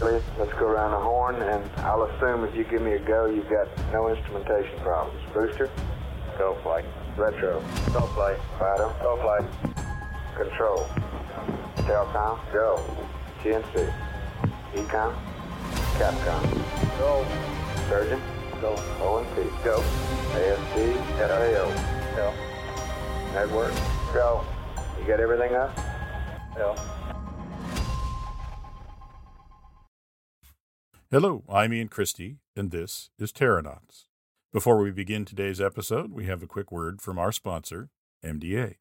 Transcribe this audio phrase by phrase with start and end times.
[0.00, 3.50] Let's go around the horn, and I'll assume if you give me a go, you've
[3.50, 5.20] got no instrumentation problems.
[5.34, 5.68] Booster,
[6.38, 6.86] go flight.
[7.18, 7.60] Retro,
[7.92, 8.38] go flight.
[8.58, 9.44] Fido, go flight.
[10.34, 10.88] Control,
[11.84, 12.82] Telcom, go.
[13.42, 13.92] GNC,
[14.74, 15.14] EECOM,
[15.98, 17.26] Capcom, go.
[17.90, 18.22] Surgeon,
[18.62, 18.72] go.
[19.02, 19.82] ONC, go.
[20.32, 22.32] ASC, FAO, go.
[23.34, 23.74] Network,
[24.14, 24.46] go.
[24.98, 25.76] You got everything up?
[26.56, 26.74] Go.
[31.12, 34.06] Hello, I'm Ian Christie, and this is Terranauts.
[34.52, 37.90] Before we begin today's episode, we have a quick word from our sponsor,
[38.24, 38.76] MDA.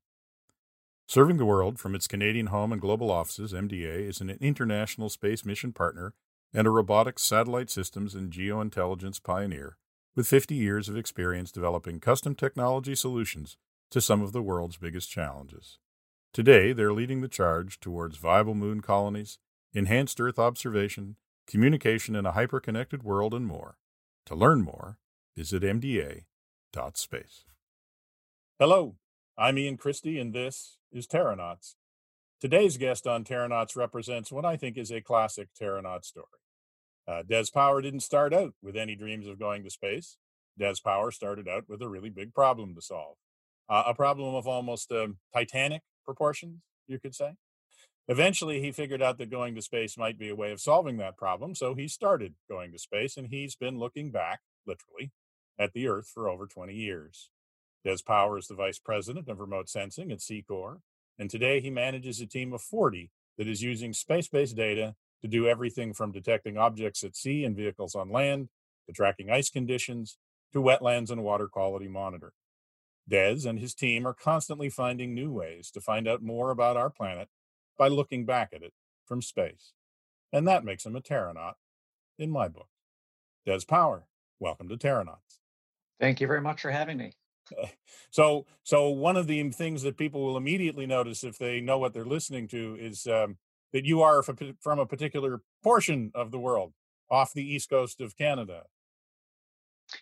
[1.07, 5.43] Serving the world from its Canadian home and global offices, MDA is an international space
[5.43, 6.13] mission partner
[6.53, 9.77] and a robotics, satellite systems, and geointelligence pioneer
[10.15, 13.57] with 50 years of experience developing custom technology solutions
[13.89, 15.79] to some of the world's biggest challenges.
[16.31, 19.39] Today, they're leading the charge towards viable moon colonies,
[19.73, 21.15] enhanced Earth observation,
[21.49, 23.75] communication in a hyper-connected world, and more.
[24.27, 24.99] To learn more,
[25.35, 27.45] visit mda.space.
[28.59, 28.95] Hello,
[29.35, 31.75] I'm Ian Christie, and this is Terranauts.
[32.39, 36.27] Today's guest on Terranauts represents what I think is a classic Terranaut story.
[37.07, 40.17] Uh, Des Power didn't start out with any dreams of going to space.
[40.59, 43.15] Des Power started out with a really big problem to solve,
[43.67, 47.31] uh, a problem of almost um, titanic proportions, you could say.
[48.09, 51.15] Eventually, he figured out that going to space might be a way of solving that
[51.15, 55.11] problem, so he started going to space, and he's been looking back, literally,
[55.59, 57.29] at the Earth for over 20 years.
[57.85, 60.79] Des Power is the vice president of remote sensing at C-CORE,
[61.19, 65.27] and today he manages a team of 40 that is using space based data to
[65.27, 68.49] do everything from detecting objects at sea and vehicles on land,
[68.87, 70.17] to tracking ice conditions,
[70.51, 72.33] to wetlands and water quality monitoring.
[73.07, 76.89] Des and his team are constantly finding new ways to find out more about our
[76.89, 77.29] planet
[77.79, 78.73] by looking back at it
[79.05, 79.73] from space.
[80.31, 81.53] And that makes him a Terranaut
[82.19, 82.67] in my book.
[83.45, 84.05] Des Power,
[84.39, 85.39] welcome to Terranauts.
[85.99, 87.13] Thank you very much for having me.
[88.11, 91.93] So, so one of the things that people will immediately notice if they know what
[91.93, 93.37] they're listening to is um,
[93.71, 96.73] that you are from a particular portion of the world,
[97.09, 98.63] off the east coast of Canada.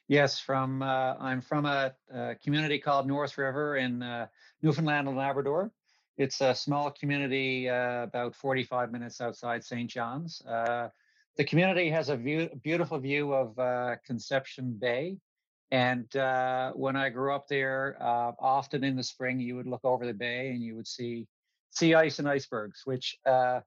[0.07, 4.27] Yes, from uh, I'm from a, a, community called North River in uh,
[4.61, 5.71] Newfoundland and Labrador.
[6.17, 9.89] It's a small community, uh, about 45 minutes outside St.
[9.89, 10.41] John's.
[10.41, 10.89] Uh,
[11.37, 15.17] the community has a view, beautiful view of uh, Conception Bay.
[15.69, 19.83] And uh, when I grew up there, uh, often in the spring, you would look
[19.83, 21.27] over the bay and you would see
[21.69, 23.59] sea ice and icebergs, which uh,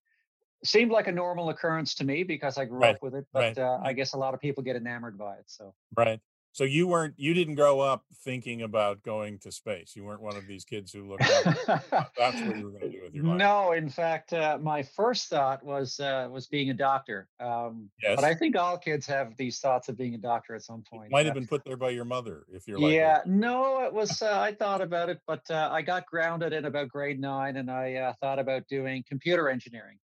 [0.65, 2.97] seemed like a normal occurrence to me because I grew right.
[2.97, 3.27] up with it.
[3.33, 3.81] But right.
[3.85, 5.45] I guess a lot of people get enamored by it.
[5.47, 6.21] So right.
[6.53, 9.95] So you weren't you didn't grow up thinking about going to space.
[9.95, 11.85] You weren't one of these kids who looked up.
[12.19, 13.39] that's what you were going to do with your life.
[13.39, 17.29] No, in fact, uh, my first thought was uh, was being a doctor.
[17.39, 18.17] Um, yes.
[18.17, 21.07] But I think all kids have these thoughts of being a doctor at some point.
[21.07, 22.95] It might have been put there by your mother, if you're like.
[22.95, 24.21] Yeah, no, it was.
[24.21, 27.71] Uh, I thought about it, but uh, I got grounded in about grade nine, and
[27.71, 29.99] I uh, thought about doing computer engineering.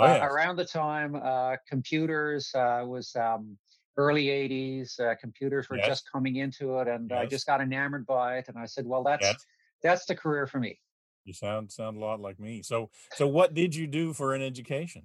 [0.00, 0.22] Oh, yes.
[0.22, 1.20] around the time
[1.68, 3.16] computers was.
[3.16, 3.58] Um,
[3.98, 5.86] early 80s uh, computers were yes.
[5.86, 7.18] just coming into it and yes.
[7.18, 9.44] i just got enamored by it and i said well that's yes.
[9.82, 10.78] that's the career for me
[11.24, 14.40] you sound sound a lot like me so so what did you do for an
[14.40, 15.04] education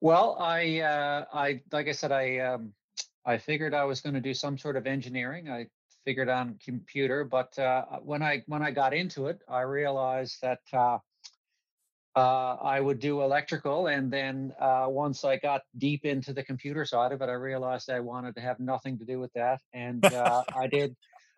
[0.00, 2.72] well i uh i like i said i um
[3.24, 5.64] i figured i was going to do some sort of engineering i
[6.04, 10.58] figured on computer but uh when i when i got into it i realized that
[12.16, 13.88] uh I would do electrical.
[13.88, 17.90] And then uh, once I got deep into the computer side of it, I realized
[17.90, 19.60] I wanted to have nothing to do with that.
[19.72, 20.94] And uh, I did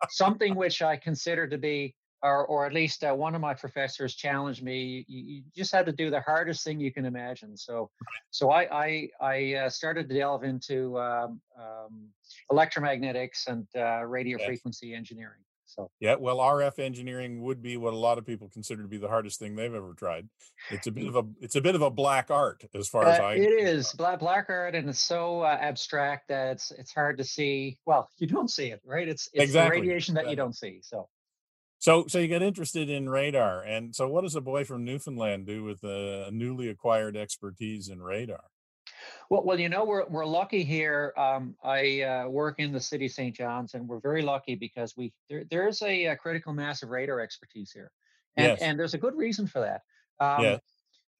[0.09, 4.15] something which I considered to be, or, or at least uh, one of my professors
[4.15, 5.05] challenged me.
[5.07, 7.55] You, you, just had to do the hardest thing you can imagine.
[7.57, 7.89] So,
[8.31, 12.07] so I I, I uh, started to delve into um, um,
[12.51, 14.47] electromagnetics and uh, radio yes.
[14.47, 15.41] frequency engineering.
[15.77, 18.97] So yeah, well, RF engineering would be what a lot of people consider to be
[18.97, 20.27] the hardest thing they've ever tried.
[20.71, 23.11] It's a bit of a it's a bit of a black art as far uh,
[23.11, 23.33] as I.
[23.35, 27.23] It is black black art, and it's so uh, abstract that it's it's hard to
[27.23, 27.77] see.
[27.85, 29.07] Well, you don't see it, right?
[29.07, 29.77] It's it's exactly.
[29.77, 30.31] the radiation that exactly.
[30.31, 30.79] you don't see.
[30.81, 31.07] So.
[31.79, 35.45] So, so you get interested in radar, and so what does a boy from Newfoundland
[35.45, 38.45] do with a newly acquired expertise in radar?
[39.29, 41.13] Well, well, you know, we're we're lucky here.
[41.17, 43.35] Um, I uh, work in the city of St.
[43.35, 47.19] John's, and we're very lucky because we there, there's a, a, critical mass of radar
[47.19, 47.91] expertise here,
[48.37, 48.61] and yes.
[48.61, 49.81] and there's a good reason for that.
[50.19, 50.61] Um, yes.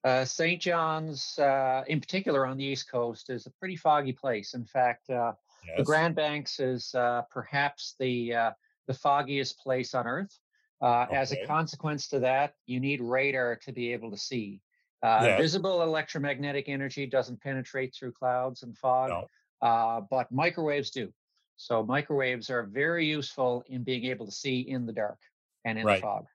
[0.04, 0.60] uh, St.
[0.60, 4.54] John's, uh, in particular on the East Coast, is a pretty foggy place.
[4.54, 5.32] In fact, uh,
[5.66, 5.76] yes.
[5.76, 8.50] the Grand Banks is uh, perhaps the uh,
[8.86, 10.38] the foggiest place on Earth.
[10.82, 11.14] Okay.
[11.14, 14.62] As a consequence to that, you need radar to be able to see.
[15.02, 15.40] Uh, Yes.
[15.40, 19.28] Visible electromagnetic energy doesn't penetrate through clouds and fog, No.
[19.62, 21.12] uh, but microwaves do.
[21.56, 25.18] So microwaves are very useful in being able to see in the dark
[25.64, 25.96] and in Right.
[25.96, 26.26] the fog.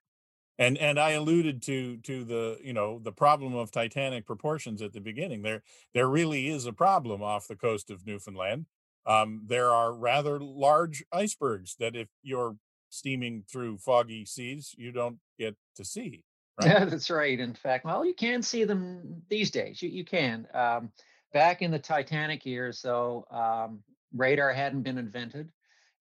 [0.59, 4.93] And and I alluded to to the you know the problem of titanic proportions at
[4.93, 5.41] the beginning.
[5.41, 5.63] There
[5.93, 8.67] there really is a problem off the coast of Newfoundland.
[9.05, 12.57] Um, there are rather large icebergs that if you're
[12.89, 16.23] steaming through foggy seas, you don't get to see.
[16.59, 16.69] Right.
[16.69, 17.39] Yeah, that's right.
[17.39, 19.81] In fact, well, you can see them these days.
[19.81, 20.47] You you can.
[20.53, 20.91] Um,
[21.33, 23.83] back in the Titanic years, though, um,
[24.15, 25.49] radar hadn't been invented.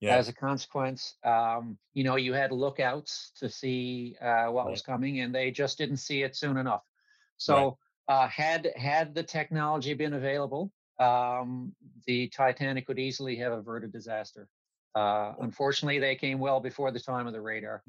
[0.01, 0.17] Yeah.
[0.17, 5.21] As a consequence, um, you know, you had lookouts to see uh, what was coming,
[5.21, 6.83] and they just didn't see it soon enough.
[6.83, 7.37] Right.
[7.37, 7.79] So,
[8.09, 11.73] uh, had had the technology been available, um,
[12.07, 14.49] the Titanic could easily have averted disaster.
[14.95, 17.83] Uh, unfortunately, they came well before the time of the radar.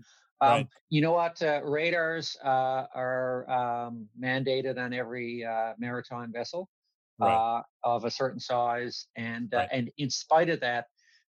[0.44, 0.70] Um, Right.
[0.90, 1.42] you know what?
[1.42, 6.70] Uh, radars uh, are um, mandated on every uh, maritime vessel
[7.18, 7.44] Right.
[7.44, 9.72] uh, of a certain size, and uh, Right.
[9.72, 10.88] and in spite of that,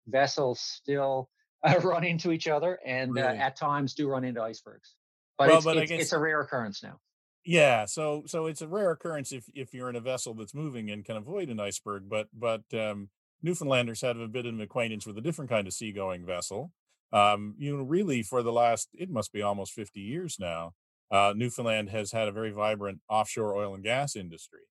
[0.07, 1.29] vessels still
[1.63, 3.37] uh, run into each other, and uh, Really.
[3.37, 4.95] at times do run into icebergs.
[5.37, 6.99] But Well, it's but it's, guess it's a rare occurrence now.
[7.43, 10.91] Yeah, so so it's a rare occurrence if if you're in a vessel that's moving
[10.91, 13.09] and can avoid an iceberg, but but um,
[13.41, 16.71] Newfoundlanders have a bit of an acquaintance with a different kind of seagoing vessel.
[17.13, 20.73] Um, you know, really for the last it must be almost 50 years now,
[21.11, 24.61] uh, Newfoundland has had a very vibrant offshore oil and gas industry.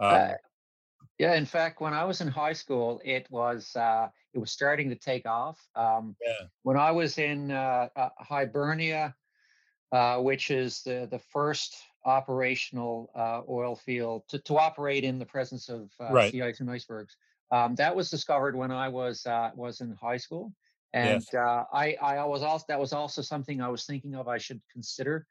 [0.00, 0.36] Uh, Um,
[1.18, 4.88] yeah, in fact, when I was in high school, it was uh, it was starting
[4.90, 5.60] to take off.
[5.74, 9.14] Um, yeah, when I was in uh, uh, Hibernia,
[9.92, 15.26] uh, which is the the first operational uh, oil field to, to operate in the
[15.26, 16.32] presence of uh, right.
[16.32, 17.16] sea ice and icebergs.
[17.50, 20.52] Um, that was discovered when I was uh, was in high school,
[20.92, 21.34] and Yes.
[21.34, 24.60] uh, I I was also that was also something I was thinking of I should
[24.72, 25.26] consider.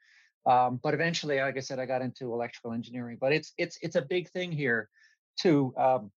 [0.46, 3.18] Um, but eventually, like I said, I got into electrical engineering.
[3.20, 4.90] But it's it's it's a big thing here
[5.42, 6.12] to um,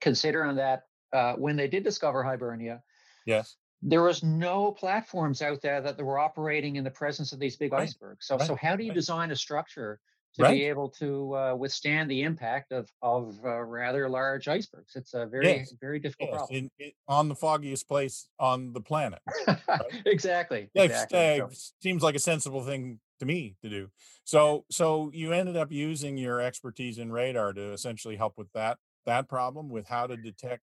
[0.00, 2.82] consider on that uh, when they did discover Hibernia,
[3.26, 3.56] Yes.
[3.82, 7.56] there was no platforms out there that they were operating in the presence of these
[7.56, 7.88] big Right.
[7.88, 8.26] icebergs.
[8.26, 8.46] So, Right.
[8.46, 8.94] so how do you Right.
[8.96, 10.00] design a structure
[10.34, 10.54] to Right.
[10.54, 14.96] be able to uh, withstand the impact of of uh, rather large icebergs?
[14.96, 15.74] It's a very Yes.
[15.80, 16.38] very difficult Yes.
[16.38, 16.56] problem.
[16.56, 19.20] In, in, on the foggiest place on the planet.
[19.48, 20.02] Right.
[20.06, 21.18] exactly, Yeah, exactly.
[21.18, 23.90] uh, So, seems like a sensible thing to me to do.
[24.24, 28.78] So, so you ended up using your expertise in radar to essentially help with that
[29.04, 30.62] that problem with how to detect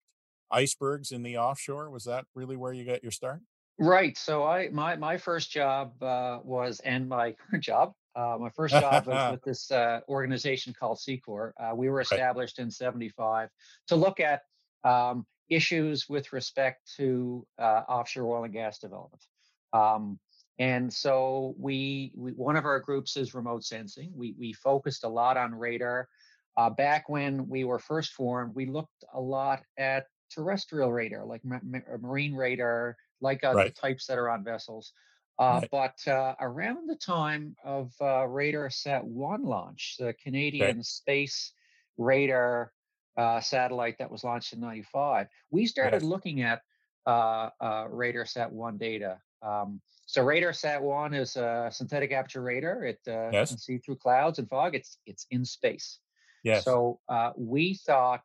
[0.49, 1.89] icebergs in the offshore.
[1.89, 3.41] Was that really where you got your start?
[3.77, 4.17] right.
[4.17, 7.93] So I my my first job uh, was and my current job.
[8.19, 11.53] Uh, my first job was with this uh, organization called C-CORE.
[11.57, 12.03] Uh, we were Right.
[12.11, 13.49] established in '75
[13.87, 14.41] to look at
[14.83, 19.23] um, issues with respect to uh, offshore oil and gas development.
[19.71, 20.19] Um,
[20.57, 24.11] and so we, we, one of our groups is remote sensing.
[24.13, 26.09] We we focused a lot on radar.
[26.57, 31.45] Uh, back when we were first formed, we looked a lot at terrestrial radar, like
[31.45, 34.91] ma- ma- marine radar, like uh, the types that are on vessels.
[35.39, 35.69] Uh, Right.
[35.71, 41.53] but uh, around the time of uh, Radar Sat 1 launch, the Canadian space
[41.97, 42.73] radar
[43.15, 46.61] uh, satellite that was launched in 95, we started looking at
[47.07, 49.21] uh, uh, Radar Sat 1 data.
[49.41, 52.83] Um, so Radar Sat 1 is a synthetic aperture radar.
[52.83, 53.49] It uh, Yes.
[53.49, 54.75] can see through clouds and fog.
[54.75, 55.99] It's, it's in space.
[56.43, 56.65] Yes.
[56.65, 58.21] So uh, we thought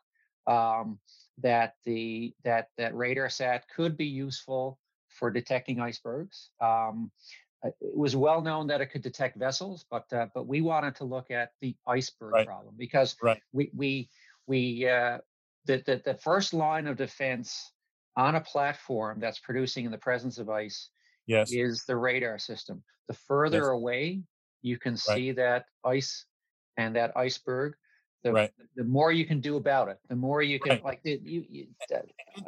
[0.49, 0.99] um,
[1.39, 4.79] that the that that radar sat could be useful
[5.15, 6.51] for detecting icebergs.
[6.61, 7.11] Um,
[7.65, 10.97] uh, it was well known that it could detect vessels, but uh, but we wanted
[10.97, 12.47] to look at the iceberg Right.
[12.47, 13.43] problem because Right.
[13.53, 14.11] we we
[14.47, 15.19] we uh,
[15.65, 17.73] the, the the first line of defense
[18.17, 20.91] on a platform that's producing in the presence of ice
[21.27, 21.51] yes.
[21.53, 22.85] is the radar system.
[23.09, 23.69] The further Yes.
[23.69, 24.23] away
[24.63, 26.27] you can see that ice
[26.77, 27.75] and that iceberg,
[28.25, 28.53] the Right.
[28.77, 29.99] the more you can do about it.
[30.09, 30.83] The more you can Right.
[30.83, 31.69] like the, you, you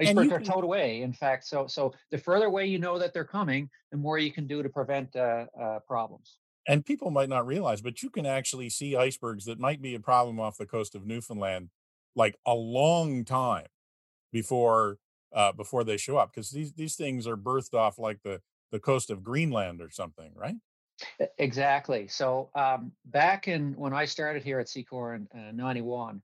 [0.05, 1.03] and icebergs are towed away.
[1.03, 4.33] In fact, so so the further away you know that they're coming, the more you
[4.33, 6.41] can do to prevent uh, uh, problems.
[6.69, 10.01] and people might not realize, but you can actually see icebergs that might be a
[10.01, 11.71] problem off the coast of Newfoundland,
[12.15, 13.67] like a long time
[14.33, 14.99] before
[15.33, 18.43] uh, before they show up, because these these things are birthed off like the
[18.73, 20.57] the coast of Greenland or something, right?
[21.39, 22.09] Exactly.
[22.09, 26.23] So um, back in when I started here at C-CORE in uh, '91,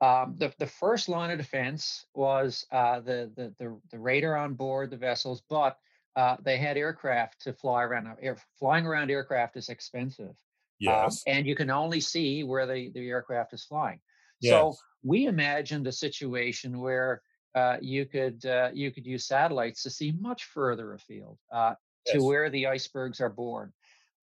[0.00, 4.54] um, the the first line of defense was uh, the, the the the radar on
[4.54, 5.78] board the vessels, but
[6.16, 8.04] uh, they had aircraft to fly around.
[8.04, 10.36] Now, Air, flying around aircraft is expensive, um,
[10.78, 11.22] Yes.
[11.26, 14.00] and you can only see where the the aircraft is flying.
[14.40, 14.52] yes.
[14.52, 17.22] So we imagined a situation where
[17.54, 21.74] uh, you could uh, you could use satellites to see much further afield uh,
[22.06, 23.72] to where the icebergs are born.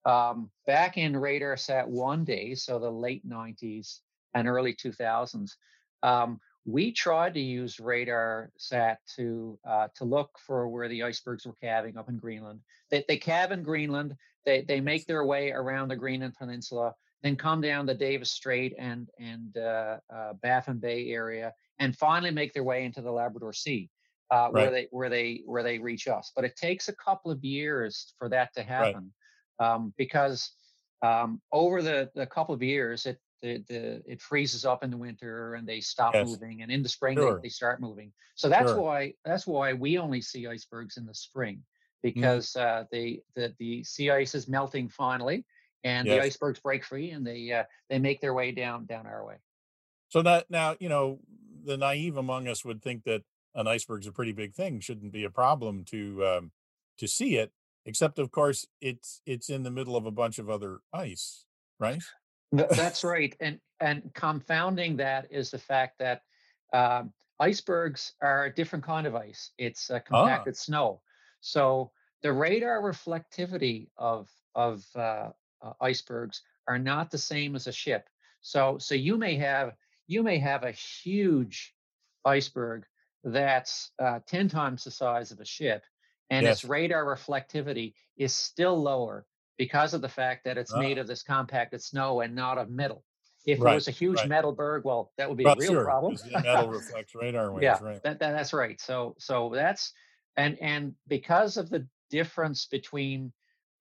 [0.10, 4.00] Um, back in radar sat 1 day, so the late 90s
[4.34, 5.51] and early 2000s,
[6.01, 11.56] um, we tried to use RadarSat to uh, to look for where the icebergs were
[11.62, 12.60] calving up in Greenland.
[12.92, 14.16] They, they calve in Greenland.
[14.46, 18.74] They they make their way around the Greenland Peninsula, then come down the Davis Strait
[18.78, 23.54] and and uh, uh, Baffin Bay area, and finally make their way into the Labrador
[23.54, 23.89] Sea,
[24.32, 24.54] uh, right.
[24.54, 26.32] where they where they where they reach us.
[26.36, 29.12] But it takes a couple of years for that to happen.
[29.60, 30.51] Um, because
[31.01, 34.98] um, over the the couple of years, it the, the it freezes up in the
[34.98, 36.28] winter and they stop yes.
[36.28, 37.36] moving, and in the spring sure.
[37.36, 38.12] they, they start moving.
[38.36, 38.82] So that's sure.
[38.82, 42.01] why that's why we only see icebergs in the spring mm-hmm.
[42.01, 42.62] because mm.
[42.62, 45.46] uh, the the the sea ice is melting finally,
[45.84, 46.16] and yes.
[46.16, 49.36] the icebergs break free and they uh, they make their way down down our way.
[50.10, 51.20] So that now you know
[51.63, 53.24] the naive among us would think that
[53.56, 56.51] an iceberg's a pretty big thing, shouldn't be a problem to um,
[56.98, 57.51] to see it.
[57.86, 61.45] Except of course it's it's in the middle of a bunch of other ice,
[61.79, 62.03] right?
[62.51, 66.21] That's right, and and confounding that is the fact that
[66.74, 69.51] um, icebergs are a different kind of ice.
[69.57, 70.59] It's uh, compacted ah.
[70.59, 71.01] snow,
[71.41, 75.29] so the radar reflectivity of of uh,
[75.62, 78.09] uh, icebergs are not the same as a ship.
[78.41, 79.74] So so you may have
[80.07, 81.74] you may have a huge
[82.25, 82.83] iceberg
[83.24, 85.83] that's uh, 10 times the size of a ship
[86.29, 86.57] and yes.
[86.57, 89.25] its radar reflectivity is still lower
[89.57, 90.79] because of the fact that it's oh.
[90.79, 93.03] made of this compacted snow and not of metal.
[93.45, 94.29] If right, it was a huge right.
[94.29, 96.17] metal berg, well, that would be a real sure, problem.
[96.31, 98.03] metal reflects radar waves, yeah, right?
[98.03, 98.79] That, that, that's right.
[98.79, 99.93] So, so that's
[100.38, 103.31] and and because of the difference between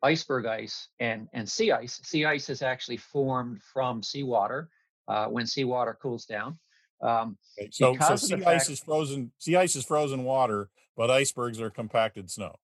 [0.03, 2.01] iceberg ice and, and sea ice.
[2.05, 4.69] Sea ice is actually formed from seawater
[5.07, 6.59] uh, when seawater cools down.
[7.01, 7.69] Um, okay.
[7.73, 9.33] So, so sea fact, ice is frozen.
[9.39, 12.57] Sea ice is frozen water, but icebergs are compacted snow.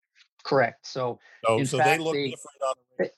[0.42, 0.86] Correct.
[0.86, 2.56] So, so, so fact, they look they, different.
[2.68, 3.10] On the- they,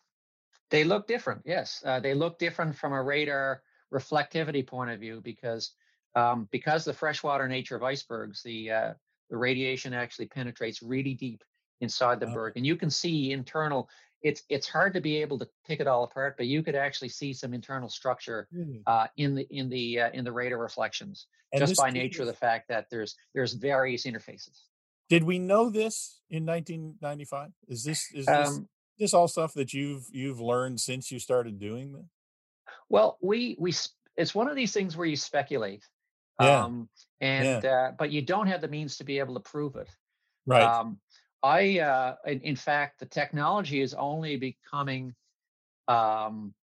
[0.70, 1.42] they look different.
[1.44, 5.72] Yes, uh, they look different from a radar reflectivity point of view because
[6.14, 8.92] um, because the freshwater nature of icebergs, the uh,
[9.30, 11.42] the radiation actually penetrates really deep
[11.80, 12.34] inside the oh.
[12.34, 13.88] berg, and you can see internal
[14.22, 17.08] it's it's hard to be able to pick it all apart, but you could actually
[17.08, 18.82] see some internal structure mm.
[18.86, 22.28] uh, in the in the uh, in the radar reflections and just by nature of
[22.28, 24.64] the fact that there's there's various interfaces.
[25.08, 27.50] Did we know this in 1995?
[27.68, 31.58] Is this is this, um, this all stuff that you've you've learned since you started
[31.60, 32.06] doing this?
[32.88, 33.72] Well, we we
[34.16, 35.84] it's one of these things where you speculate,
[36.40, 36.64] yeah.
[36.64, 36.88] um,
[37.20, 37.70] and yeah.
[37.70, 39.88] uh, but you don't have the means to be able to prove it.
[40.46, 40.62] Right.
[40.62, 40.98] Um,
[41.42, 45.14] I, uh, in, in, fact, the technology is only becoming
[45.86, 46.54] um,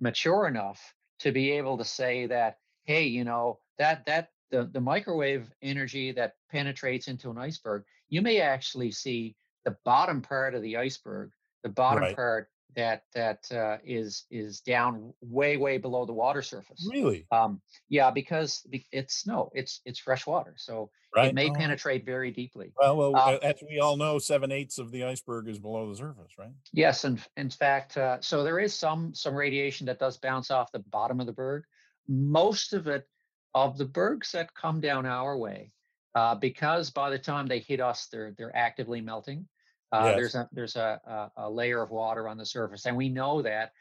[0.00, 0.80] mature enough
[1.20, 6.12] to be able to say that, hey, you know, that that the, the microwave energy
[6.12, 11.30] that penetrates into an iceberg, you may actually see the bottom part of the iceberg,
[11.62, 12.16] the bottom right.
[12.16, 16.88] part that that uh, is is down way way below the water surface.
[16.90, 17.26] Really?
[17.32, 19.50] Um, yeah, because it's snow.
[19.54, 21.28] It's it's fresh water, so right.
[21.28, 21.54] it may oh.
[21.54, 22.72] penetrate very deeply.
[22.78, 25.96] Well, well, um, as we all know, seven eighths of the iceberg is below the
[25.96, 26.52] surface, right?
[26.72, 30.70] Yes, and in fact, uh, so there is some some radiation that does bounce off
[30.72, 31.64] the bottom of the berg.
[32.06, 33.06] Most of it,
[33.54, 35.72] of the bergs that come down our way,
[36.14, 39.46] uh, because by the time they hit us, they're they're actively melting.
[39.90, 40.16] Uh, yes.
[40.16, 41.00] There's a there's a,
[41.36, 43.72] a, a, layer of water on the surface, and we know that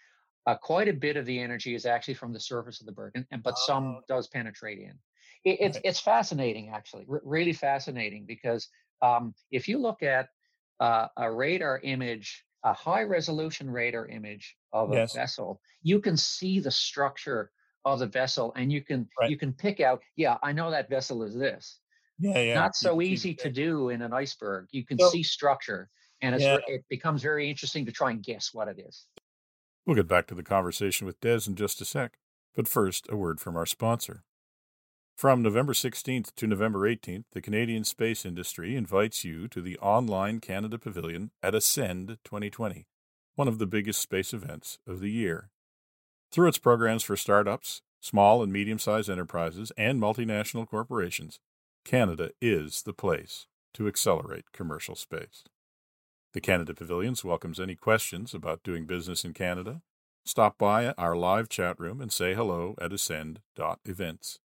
[0.45, 3.11] uh, quite a bit of the energy is actually from the surface of the berg,
[3.15, 4.01] and, and but some oh.
[4.07, 4.93] does penetrate in.
[5.43, 8.69] It, it's it's fascinating, actually, r- really fascinating, because
[9.01, 10.29] um, if you look at
[10.79, 15.13] uh, a radar image, a high resolution radar image of a yes.
[15.13, 17.51] vessel, you can see the structure
[17.93, 19.29] of the vessel, and you can right.
[19.29, 21.79] you can pick out, yeah, I know that vessel is this.
[22.19, 22.55] Yeah, yeah.
[22.55, 24.67] Not so easy to do in an iceberg.
[24.71, 25.89] You can so, see structure
[26.21, 26.57] and yeah.
[26.67, 29.05] it becomes very interesting to try and guess what it is.
[29.85, 32.17] We'll get back to the conversation with Des in just a sec,
[32.55, 34.23] but first, a word from our sponsor.
[35.15, 40.39] From November 16th to November 18th, the Canadian space industry invites you to the online
[40.39, 42.85] Canada Pavilion at Ascend 2020,
[43.35, 45.49] one of the biggest space events of the year.
[46.31, 51.39] Through its programs for startups, small and medium sized enterprises, and multinational corporations,
[51.85, 55.43] Canada is the place to accelerate commercial space.
[56.33, 59.81] The Canada Pavilions welcomes any questions about doing business in Canada.
[60.25, 64.39] Stop by our live chat room and say hello at ascend.events.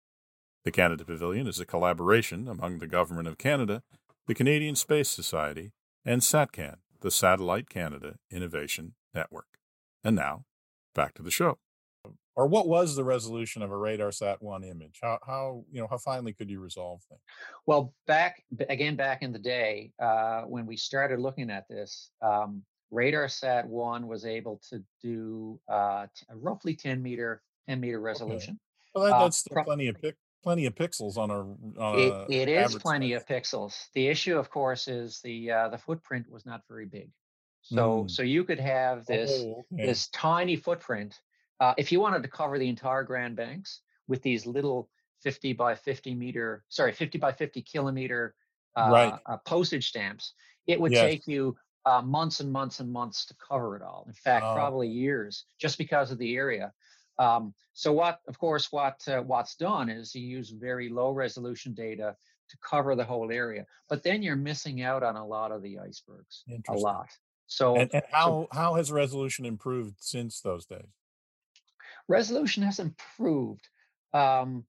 [0.63, 3.83] The Canada Pavilion is a collaboration among the Government of Canada,
[4.25, 5.73] the Canadian Space Society,
[6.05, 9.59] and SATCAN, the Satellite Canada Innovation Network.
[10.05, 10.45] And now,
[10.95, 11.57] back to the show
[12.35, 14.99] or what was the resolution of a RadarSat one image?
[15.01, 17.21] How how you know how finely could you resolve things?
[17.65, 22.63] Well, back again back in the day uh, when we started looking at this, um,
[22.91, 28.59] RadarSat one was able to do uh, t- roughly 10 meter 10 meter resolution.
[28.95, 31.39] Well, that, Uh, that's still pro- plenty of pic, plenty of pixels on a
[31.81, 33.21] on It, it is plenty size.
[33.21, 33.91] of pixels.
[33.93, 37.11] The issue, of course, is the uh, the footprint was not very big.
[37.61, 38.11] So Mm.
[38.11, 39.85] so you could have this Oh, okay.
[39.87, 41.21] this tiny footprint.
[41.59, 44.89] Uh, if you wanted to cover the entire Grand Banks with these little
[45.21, 48.35] 50 by 50 meter, sorry, 50 by 50 kilometer
[48.75, 49.21] uh, Right.
[49.25, 50.33] uh, postage stamps,
[50.67, 51.01] it would Yes.
[51.11, 51.55] take you
[51.85, 54.05] uh, months and months and months to cover it all.
[54.07, 54.53] In fact, Oh.
[54.53, 56.73] probably years, just because of the area.
[57.19, 61.73] Um, so what, of course, what uh, what's done is you use very low resolution
[61.73, 62.15] data
[62.49, 65.79] to cover the whole area, but then you're missing out on a lot of the
[65.79, 67.09] icebergs, a lot.
[67.47, 71.02] So And, and how how has resolution improved since those days?
[72.07, 73.67] Resolution has improved.
[74.13, 74.65] Um,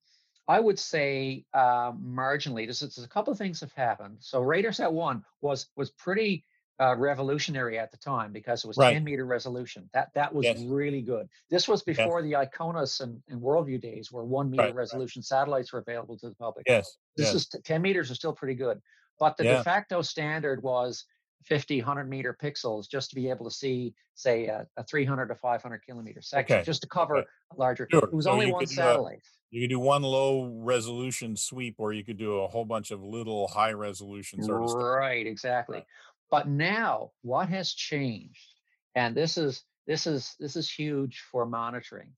[0.47, 2.67] I would say uh, marginally.
[2.67, 4.19] There's, there's a couple of things have happened.
[4.21, 6.45] So RadarSat one was was pretty
[6.81, 8.93] uh, revolutionary at the time because it was Right.
[8.95, 9.89] 10 meter resolution.
[9.95, 10.61] That that was Yes.
[10.67, 11.29] really good.
[11.51, 14.77] This was before the IKONOS and, and Worldview days, where one meter Right, right.
[14.77, 16.67] resolution satellites were available to the public.
[16.69, 16.97] Yes.
[17.17, 17.35] This yes.
[17.37, 18.83] is t- 10 meters is still pretty good.
[19.21, 19.59] But the Yeah.
[19.59, 21.05] de facto standard was
[21.45, 25.35] 50, 100 meter pixels just to be able to see, say, a, a 300 to
[25.35, 27.27] 500 kilometer section, Okay, just to cover okay.
[27.53, 27.87] a larger.
[27.91, 28.05] Sure.
[28.05, 29.23] It was So only one do a- satellite.
[29.51, 33.03] You could do one low resolution sweep, or you could do a whole bunch of
[33.05, 34.83] little high resolution sort of stuff.
[34.83, 35.85] Right, exactly.
[36.31, 38.49] But now what has changed,
[38.97, 42.11] and this is this is this is huge for monitoring,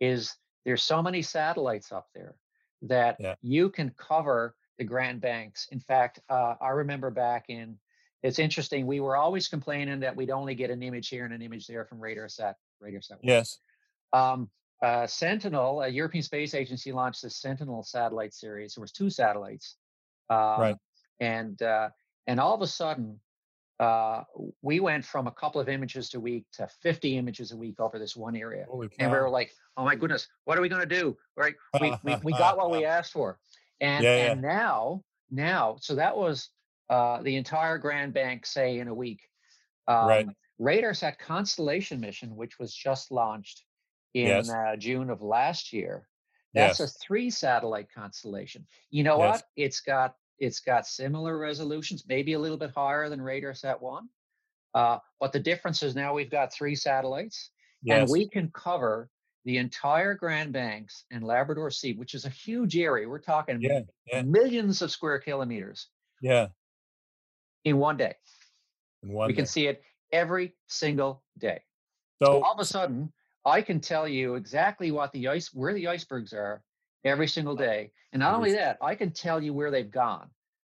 [0.00, 2.36] is there's so many satellites up there
[2.82, 3.34] that Yeah.
[3.42, 5.68] you can cover the Grand Banks.
[5.70, 7.78] In fact, uh, I remember back in
[8.22, 11.42] it's interesting, we were always complaining that we'd only get an image here and an
[11.42, 13.10] image there from RadarSat, RadarSat.
[13.10, 13.18] one.
[13.22, 13.58] Yes.
[14.12, 14.50] Um,
[14.82, 18.74] uh, Sentinel, a European Space Agency launched the Sentinel satellite series.
[18.74, 19.76] There was two satellites,
[20.30, 20.76] um, Right.
[21.20, 21.90] and uh,
[22.26, 23.20] and all of a sudden,
[23.80, 24.22] uh,
[24.62, 27.98] we went from a couple of images a week to 50 images a week over
[27.98, 28.66] this one area,
[28.98, 31.54] and we were like, "Oh my goodness, what are we going to do?" Right?
[31.80, 33.38] We, we we got what we asked for,
[33.80, 34.32] and Yeah, yeah.
[34.32, 36.50] and now now, so that was
[36.90, 39.28] uh, the entire Grand Bank, say in a week.
[39.86, 40.26] Um, Right.
[40.60, 43.64] RadarSat Constellation mission, which was just launched
[44.14, 44.50] in Yes.
[44.50, 46.08] uh, June of last year.
[46.54, 46.94] That's Yes.
[46.96, 48.66] a three satellite constellation.
[48.90, 49.36] You know Yes.
[49.42, 49.48] what?
[49.56, 54.08] It's got it's got similar resolutions, maybe a little bit higher than RadarSat one.
[54.72, 57.50] Uh, but the difference is now we've got three satellites,
[57.90, 59.10] and we can cover
[59.44, 63.08] the entire Grand Banks and Labrador Sea, which is a huge area.
[63.08, 63.80] We're talking Yeah.
[64.06, 64.22] Yeah.
[64.22, 65.88] millions of square kilometers
[66.20, 66.48] Yeah.
[67.68, 68.14] In one day.
[69.02, 71.60] In one we can see it every single day.
[72.22, 73.12] So So all of a sudden,
[73.44, 76.62] I can tell you exactly what the ice, where the icebergs are
[77.04, 80.28] every single day, and not only that, I can tell you where they've gone.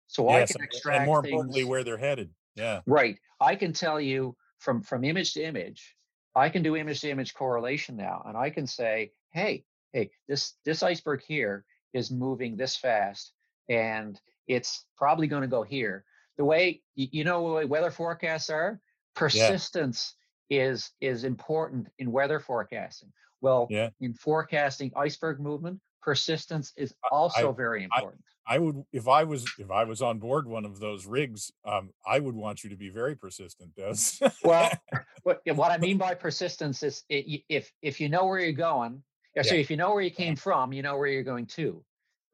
[0.07, 1.31] So I can extract and more things.
[1.31, 2.29] importantly, where they're headed.
[2.55, 2.81] Yeah.
[2.85, 5.95] Right, I can tell you from from image to image.
[6.35, 10.53] I can do image to image correlation now, and I can say, hey, hey, this
[10.65, 13.33] this iceberg here is moving this fast,
[13.69, 16.05] and it's probably going to go here.
[16.37, 18.79] The way you know the way weather forecasts are,
[19.15, 20.15] persistence
[20.49, 23.11] is is important in weather forecasting.
[23.41, 23.89] Well, Yeah.
[23.99, 28.23] in forecasting iceberg movement, persistence is also very important.
[28.49, 31.91] I would if I was if I was on board one of those rigs, um,
[32.05, 34.29] I would want you to be very persistent, Des.
[34.43, 34.71] well,
[35.23, 39.03] what, what I mean by persistence is if if you know where you're going,
[39.43, 39.59] so Yeah.
[39.59, 41.83] if you know where you came from, you know where you're going to,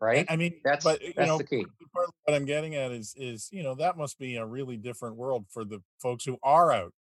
[0.02, 0.26] right?
[0.30, 1.66] I mean, That's but you that's know, the key.
[1.94, 4.78] part of what I'm getting at is is you know that must be a really
[4.78, 6.94] different world for the folks who are out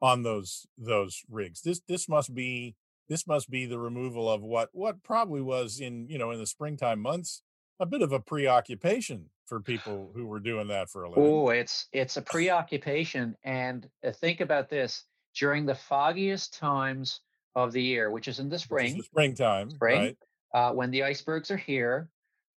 [0.00, 1.62] on those those rigs.
[1.62, 2.74] This this must be
[3.08, 6.46] this must be the removal of what what probably was in you know in the
[6.46, 7.42] springtime months
[7.80, 11.24] a bit of a preoccupation for people who were doing that for a living.
[11.24, 15.04] Oh, it's it's a preoccupation, and uh, think about this:
[15.36, 17.20] during the foggiest times
[17.54, 20.00] of the year, which is in the spring, the springtime, Spring?
[20.00, 20.16] right?
[20.54, 22.08] uh, when the icebergs are here,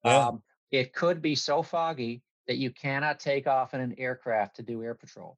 [0.05, 0.27] Yeah.
[0.27, 4.63] um, it could be so foggy that you cannot take off in an aircraft to
[4.63, 5.37] do air patrol.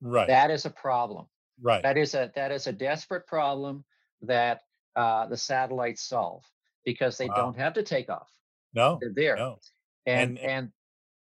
[0.00, 1.26] Right, That is a problem.
[1.62, 1.82] right.
[1.82, 3.84] That is a that is a desperate problem
[4.22, 4.62] that
[4.94, 6.44] uh, the satellites solve
[6.84, 7.34] because they Wow.
[7.36, 8.30] don't have to take off.
[8.74, 9.58] No, They're there, no,
[10.04, 10.72] and and- and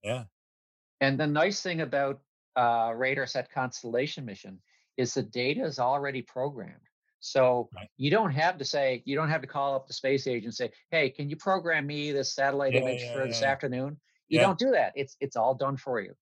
[0.03, 0.23] yeah,
[1.01, 2.21] and the nice thing about
[2.55, 4.61] uh, RadarSat Constellation mission
[4.95, 6.87] is the data is already programmed.
[7.23, 7.89] So Right.
[7.95, 10.71] you don't have to say you don't have to call up the space agency and
[10.71, 13.49] say, "Hey, can you program me this satellite Yeah, image yeah, for this yeah.
[13.51, 14.91] afternoon?" You don't do that.
[14.95, 16.13] It's it's all done for you,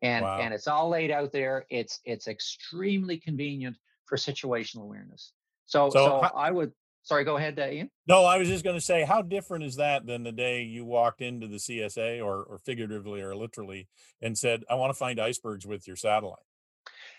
[0.00, 0.38] and Wow.
[0.40, 1.66] and it's all laid out there.
[1.68, 5.32] It's it's extremely convenient for situational awareness.
[5.66, 7.90] So So so, how- I would sorry, go ahead, uh, Ian.
[8.06, 10.84] No, I was just going to say, how different is that than the day you
[10.86, 13.88] walked into the CSA or, or figuratively or literally
[14.22, 16.38] and said, I want to find icebergs with your satellite?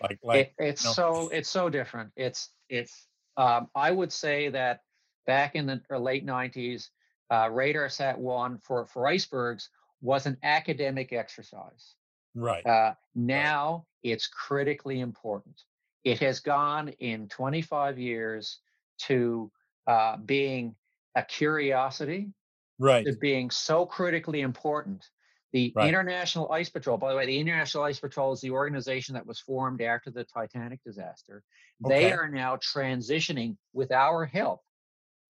[0.02, 2.10] Like, like It, it's you know, so it's so different.
[2.16, 3.06] It's it's.
[3.38, 4.82] Um, I would say that
[5.26, 6.90] back in the uh, late '90s,
[7.30, 9.70] uh, RadarSat one for for icebergs
[10.02, 11.96] was an academic exercise.
[12.34, 15.62] right, Uh, now it's critically important.
[16.04, 18.60] It has gone in 25 years
[19.00, 19.52] to
[19.86, 20.76] uh, being
[21.14, 22.32] a curiosity
[22.78, 25.10] right, to being so critically important.
[25.52, 25.88] The Right.
[25.88, 29.40] International Ice Patrol, by the way, the International Ice Patrol is the organization that was
[29.40, 31.42] formed after the Titanic disaster.
[31.80, 34.60] They are now transitioning with our help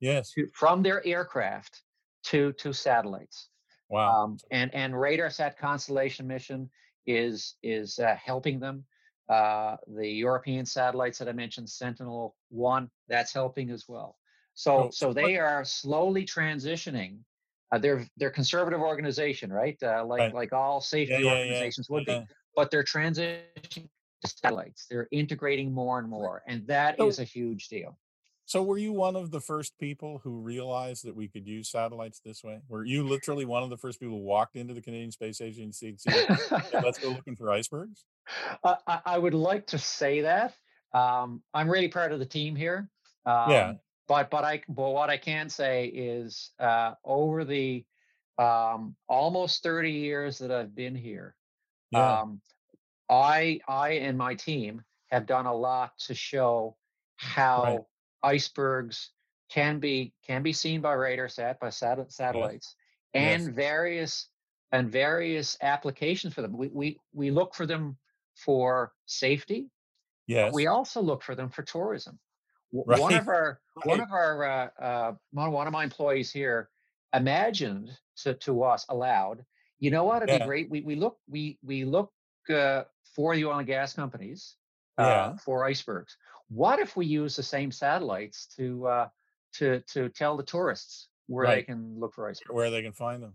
[0.00, 1.82] yes, to, from their aircraft
[2.24, 3.48] to to satellites.
[3.88, 6.68] wow, Um, and and RadarSat Constellation mission
[7.06, 8.84] is is uh, helping them.
[9.28, 14.18] Uh, the European satellites that I mentioned, Sentinel One, that's helping as well.
[14.54, 17.20] So So- so so they are slowly transitioning.
[17.70, 19.76] Uh, they're they're conservative organization, right?
[19.82, 20.34] Uh, like Right.
[20.34, 22.24] like all safety yeah, yeah, yeah, organizations would be,
[22.56, 23.42] but they're transitioning
[24.22, 24.86] to satellites.
[24.90, 27.98] They're integrating more and more, and that So- is a huge deal.
[28.46, 32.18] So, were you one of the first people who realized that we could use satellites
[32.24, 32.60] this way?
[32.66, 35.88] Were you literally one of the first people who walked into the Canadian Space Agency
[35.90, 36.26] and said,
[36.72, 38.06] "Let's go looking for icebergs"?
[38.64, 40.54] I, I- I would like to say that.
[40.94, 42.88] Um, I'm really proud of the team here.
[43.26, 43.74] Um, Yeah.
[44.08, 47.86] But but I but what I can say is uh, over the
[48.38, 51.36] um, almost 30 years that I've been here,
[51.90, 52.40] Yeah, um,
[53.08, 56.76] I I and my team have done a lot to show
[57.16, 57.88] how
[58.22, 59.12] icebergs
[59.50, 62.76] can be can be seen by RadarSat by sat- satellites
[63.14, 63.54] and Yes.
[63.54, 64.28] various
[64.72, 66.56] and various applications for them.
[66.56, 67.98] We we we look for them
[68.36, 69.70] for safety.
[70.26, 72.18] yes, We also look for them for tourism.
[72.72, 76.68] Right, One of our one of our uh, uh, one of my employees here
[77.14, 77.90] imagined
[78.22, 79.44] to, to us aloud.
[79.78, 80.22] You know what?
[80.22, 80.38] It'd Yeah.
[80.38, 80.70] be great.
[80.70, 82.12] We we look we we look
[82.50, 84.56] uh, for the oil and gas companies
[84.98, 85.36] uh, Yeah.
[85.36, 86.16] for icebergs.
[86.48, 89.08] What if we use the same satellites to uh,
[89.54, 92.54] to to tell the tourists where they can look for icebergs?
[92.54, 93.34] where they can find them.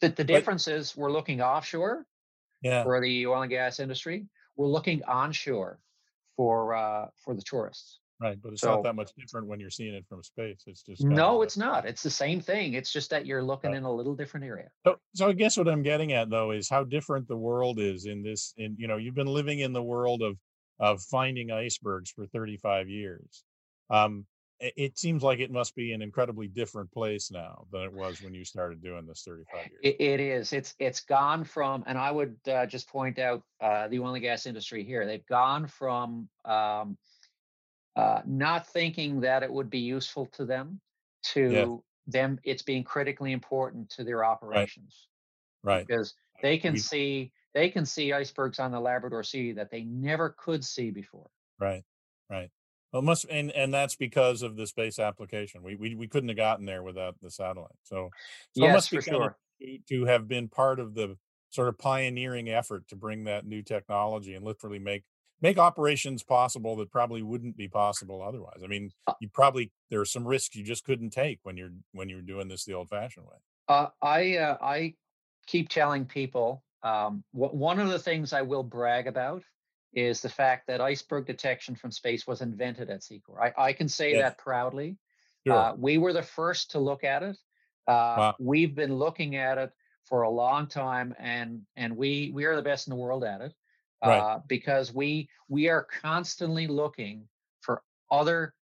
[0.00, 2.04] The, the But- difference is we're looking offshore
[2.62, 4.26] Yeah, for the oil and gas industry.
[4.56, 5.78] We're looking onshore
[6.36, 8.00] for uh, for the tourists.
[8.20, 8.40] Right.
[8.40, 10.62] But it's So- not that much different when you're seeing it from space.
[10.66, 11.86] It's just No, it's not.
[11.86, 12.74] It's the same thing.
[12.74, 13.78] It's just that you're looking Right.
[13.78, 14.70] in a little different area.
[14.86, 18.06] So, so I guess what I'm getting at though is how different the world is
[18.06, 18.54] in this.
[18.56, 20.38] In you know, you've been living in the world of
[20.80, 23.44] of finding icebergs for 35 years.
[23.90, 24.26] Um,
[24.58, 28.20] it, it seems like it must be an incredibly different place now than it was
[28.22, 29.80] when you started doing this 35 years.
[29.82, 30.52] It, it is.
[30.52, 34.22] It's it's gone from, and I would uh, just point out uh, the oil and
[34.22, 35.06] gas industry here.
[35.06, 36.96] They've gone from um,
[37.96, 40.80] uh, not thinking that it would be useful to them
[41.22, 42.38] to them.
[42.44, 45.08] It's being critically important to their operations
[45.62, 45.86] right.
[45.86, 49.84] because they can We- see they can see icebergs on the Labrador Sea that they
[49.84, 51.30] never could see before.
[51.60, 51.84] Right.
[52.28, 52.50] Right.
[52.92, 55.62] Well, must and and that's because of the space application.
[55.62, 57.76] We we we couldn't have gotten there without the satellite.
[57.82, 58.10] So,
[58.52, 59.36] so it yes, must be for sure.
[59.60, 61.16] to, to have been part of the
[61.50, 65.04] sort of pioneering effort to bring that new technology and literally make
[65.40, 68.60] make operations possible that probably wouldn't be possible otherwise.
[68.64, 71.72] I mean, Uh you probably there are some risks you just couldn't take when you're
[71.92, 73.36] when you're doing this the old-fashioned way.
[73.68, 74.94] Uh, I uh, I
[75.46, 79.42] keep telling people um, one of the things I will brag about
[79.94, 83.40] is the fact that iceberg detection from space was invented at C-CORE.
[83.56, 84.22] I, I can say Yes.
[84.22, 84.98] that proudly.
[85.46, 85.56] Sure.
[85.56, 87.36] Uh, we were the first to look at it.
[87.86, 88.34] Uh, Wow.
[88.40, 89.70] We've been looking at it
[90.04, 93.40] for a long time, and and we we are the best in the world at
[93.40, 93.52] it
[94.04, 94.18] Right.
[94.18, 97.28] uh, because we we are constantly looking
[97.60, 98.54] for other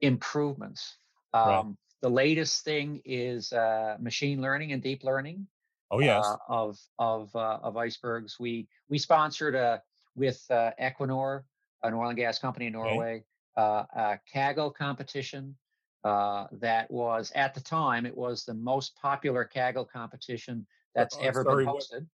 [0.00, 0.96] improvements.
[1.34, 1.66] Um, Right.
[2.02, 5.46] The latest thing is uh, machine learning and deep learning
[5.90, 6.24] oh yes.
[6.24, 8.40] uh, of of uh, of icebergs.
[8.40, 9.82] We we sponsored a
[10.16, 11.42] with uh, Equinor,
[11.82, 13.22] an oil and gas company in Norway,
[13.56, 15.56] uh, a Kaggle competition
[16.04, 21.22] uh, that was at the time it was the most popular Kaggle competition that's oh,
[21.22, 22.06] ever sorry, been what- hosted.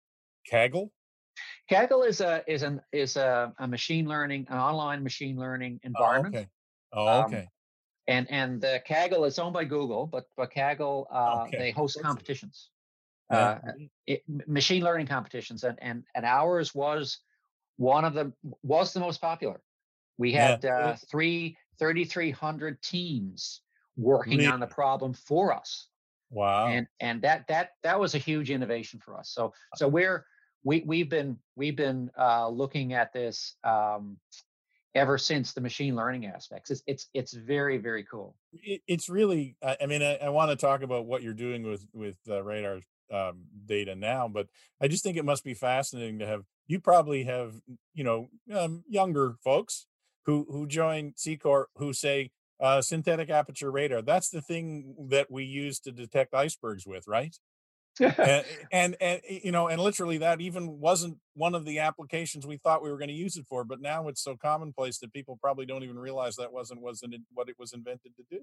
[0.52, 0.90] Kaggle?
[1.70, 5.84] Kaggle is a is an is a, a machine learning an online machine learning Oh,
[5.84, 6.36] environment.
[6.36, 6.48] okay.
[6.92, 7.48] Oh, Um, okay.
[8.08, 11.96] and and the Kaggle is owned by Google, but but Kaggle uh, Okay, they host
[11.96, 12.04] course it is.
[12.04, 12.70] competitions,
[13.30, 13.58] Yeah.
[13.66, 13.72] uh,
[14.06, 17.18] it, machine learning competitions, and and and ours was
[17.76, 19.60] one of the was the most popular.
[20.18, 23.60] We Yeah, had uh, three 3,300 teams
[23.96, 25.88] working on the problem for us,
[26.30, 26.68] Wow.
[26.68, 29.30] and and that that that was a huge innovation for us.
[29.30, 30.24] So so we're
[30.66, 34.18] we we've been we've been uh, looking at this um,
[34.96, 36.70] ever since the machine learning aspects.
[36.70, 38.34] It's it's it's very very cool.
[38.52, 41.86] it, it's really i mean i, I want to talk about what you're doing with
[41.92, 44.48] with uh, radars um, data now, but
[44.80, 46.42] I just think it must be fascinating to have.
[46.66, 47.54] You probably have,
[47.94, 49.86] you know, um, younger folks
[50.24, 54.02] who who join C-CORE who say uh, synthetic aperture radar.
[54.02, 57.36] That's the thing that we use to detect icebergs with, right?
[58.18, 62.58] and, and and you know and literally that even wasn't one of the applications we
[62.58, 65.38] thought we were going to use it for but now it's so commonplace that people
[65.40, 68.42] probably don't even realize that wasn't wasn't what it was invented to do.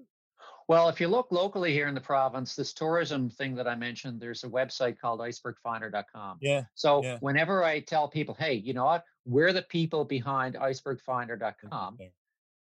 [0.66, 4.20] Well if you look locally here in the province this tourism thing that i mentioned
[4.20, 7.18] there's a website called icebergfinder.com yeah so yeah.
[7.20, 9.04] whenever i tell people hey you know what?
[9.26, 11.98] We're the people behind icebergfinder.com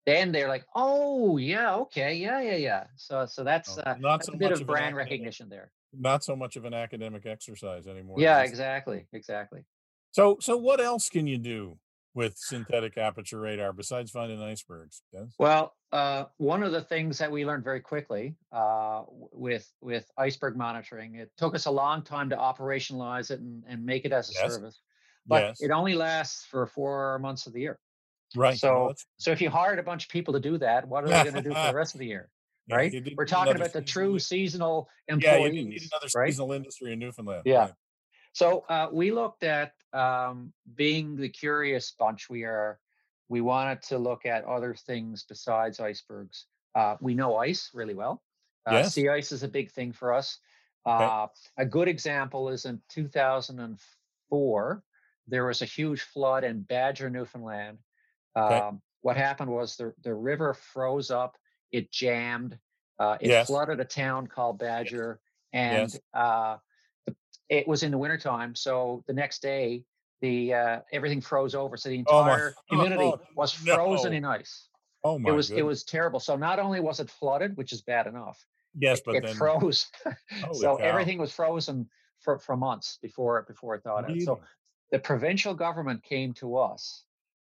[0.06, 2.84] then they're like oh yeah okay yeah yeah yeah.
[2.98, 6.36] So so that's uh, not that's so a bit of brand recognition there not so
[6.36, 8.18] much of an academic exercise anymore.
[8.20, 9.64] Yeah, exactly, exactly.
[10.12, 11.78] So, so what else can you do
[12.14, 15.02] with synthetic aperture radar besides finding icebergs?
[15.14, 15.34] Yes?
[15.40, 20.58] Well, uh, one of the things that we learned very quickly uh, with with iceberg
[20.58, 24.30] monitoring, it took us a long time to operationalize it and, and make it as
[24.30, 24.54] a yes.
[24.54, 24.82] service,
[25.26, 25.62] but yes.
[25.62, 27.80] it only lasts for four months of the year.
[28.36, 28.58] Right.
[28.58, 31.08] So, well, so if you hired a bunch of people to do that, what are
[31.08, 32.30] they going to do for the rest of the year?
[32.70, 33.14] Right?
[33.16, 35.54] We're talking about the true seasonal employees.
[35.54, 36.30] Yeah, you need another right?
[36.30, 37.44] seasonal industry in Newfoundland.
[37.46, 37.60] Yeah.
[37.60, 37.74] Right.
[38.34, 42.80] So uh, we looked at um, being the curious bunch we are.
[43.30, 46.46] We wanted to look at other things besides icebergs.
[46.76, 48.22] Uh, we know ice really well.
[48.70, 48.94] Uh, yes.
[48.94, 50.38] Sea ice is a big thing for us.
[50.88, 51.04] Okay.
[51.04, 54.84] Uh, a good example is in 2004,
[55.28, 57.78] there was a huge flood in Badger, Newfoundland.
[58.36, 58.70] Um, okay.
[59.02, 61.38] What happened was the, the river froze up
[61.72, 62.58] it jammed.
[63.00, 63.48] Uh, it yes.
[63.48, 65.20] flooded a town called Badger,
[65.54, 66.00] and yes.
[66.14, 66.58] uh,
[67.50, 68.56] it was in the wintertime.
[68.56, 69.84] So the next day,
[70.22, 71.78] the uh, everything froze over.
[71.78, 74.18] So the entire oh community oh, was frozen no.
[74.18, 74.68] in ice.
[75.04, 75.30] Oh my!
[75.30, 75.60] It was goodness.
[75.60, 76.20] it was terrible.
[76.20, 78.44] So not only was it flooded, which is bad enough.
[78.78, 79.88] Yes, it, but it then, froze.
[80.54, 80.84] so cow.
[80.84, 84.22] everything was frozen for, for months before before it thawed really?
[84.22, 84.26] out.
[84.26, 84.42] So
[84.92, 87.04] the provincial government came to us,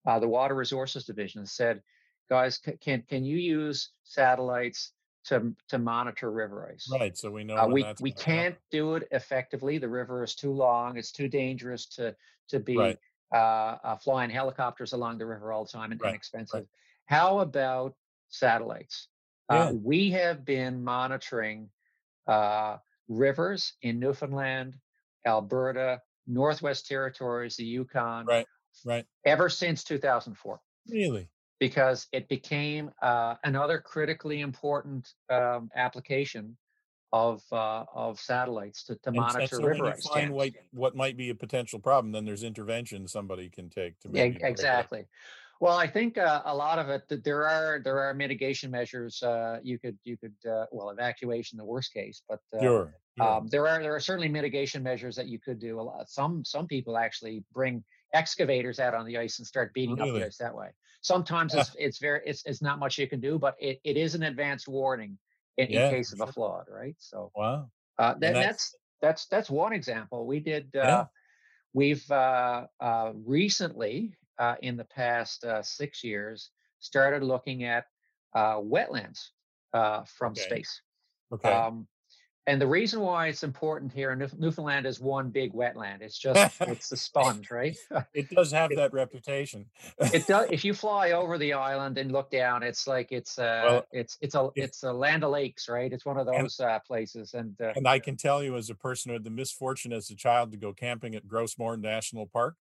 [0.06, 1.82] uh, the Water Resources Division, and said,
[2.30, 4.92] guys, can can you use satellites
[5.24, 6.88] to to monitor river ice?
[6.90, 7.16] Right.
[7.16, 8.58] So we know uh, we we can't happen.
[8.70, 9.78] do it effectively.
[9.78, 10.96] The river is too long.
[10.96, 12.14] It's too dangerous to
[12.48, 12.98] to be right.
[13.34, 16.14] uh, uh, flying helicopters along the river all the time and, right.
[16.14, 16.60] expensive.
[16.60, 16.66] Right.
[17.06, 17.94] How about
[18.28, 19.08] satellites?
[19.50, 19.72] Uh, yeah.
[19.72, 21.68] we have been monitoring
[22.28, 22.76] uh,
[23.08, 24.76] rivers in Newfoundland,
[25.26, 28.46] Alberta, Northwest Territories, the Yukon, right,
[28.86, 30.60] right, ever since 2004.
[30.88, 31.28] Really?
[31.60, 36.56] Because it became uh, another critically important um, application
[37.12, 41.16] of uh, of satellites to, to monitor so river when you find what, what might
[41.16, 45.06] be a potential problem, then there's intervention somebody can take to yeah, exactly.
[45.60, 49.22] Well, I think uh, a lot of it that there are there are mitigation measures
[49.22, 53.28] uh, you could you could uh, well evacuation the worst case, but uh, sure, sure.
[53.28, 55.78] Um, there are there are certainly mitigation measures that you could do.
[55.78, 59.96] A lot, some some people actually bring excavators out on the ice and start beating
[59.96, 60.10] really?
[60.10, 60.68] up the ice that way.
[61.02, 64.14] Sometimes it's it's very it's it's not much you can do, but it, it is
[64.14, 65.18] an advanced warning
[65.56, 66.28] in, yeah, in case of sure.
[66.28, 66.96] a flood, right?
[66.98, 70.26] So wow, uh, that, that's, that's that's that's one example.
[70.26, 70.68] We did.
[70.74, 71.04] Uh, yeah.
[71.72, 77.84] We've uh, uh, recently, uh, in the past uh, six years, started looking at
[78.34, 79.28] uh, wetlands
[79.72, 80.42] uh, from okay.
[80.42, 80.82] space.
[81.32, 81.48] Okay.
[81.48, 81.86] Um,
[82.50, 86.00] and the reason why it's important here in Newfoundland is one big wetland.
[86.00, 87.76] It's just it's the sponge, right?
[88.12, 89.66] it does have that reputation.
[90.00, 90.48] it does.
[90.50, 94.18] If you fly over the island and look down, it's like it's uh well, it's
[94.20, 95.92] it's a it's a land of lakes, right?
[95.92, 97.34] It's one of those and, uh, places.
[97.34, 100.10] And uh, and I can tell you, as a person who had the misfortune as
[100.10, 102.56] a child to go camping at Gros Morne National Park,